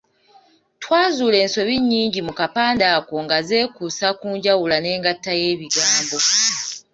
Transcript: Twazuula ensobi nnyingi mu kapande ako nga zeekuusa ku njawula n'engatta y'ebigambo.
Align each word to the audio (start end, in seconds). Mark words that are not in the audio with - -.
Twazuula 0.81 1.37
ensobi 1.45 1.75
nnyingi 1.81 2.19
mu 2.27 2.33
kapande 2.39 2.83
ako 2.97 3.15
nga 3.23 3.37
zeekuusa 3.47 4.07
ku 4.19 4.27
njawula 4.37 4.77
n'engatta 4.81 5.31
y'ebigambo. 5.41 6.17